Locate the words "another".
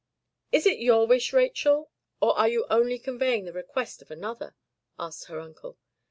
4.09-4.55